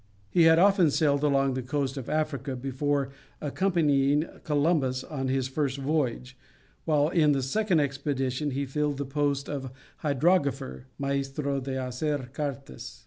[0.31, 5.77] He had often sailed along the coast of Africa before accompanying Columbus on his first
[5.77, 6.35] voyage,
[6.85, 12.99] while in the second expedition he filled the post of hydrographer (maestro de hacer cartas).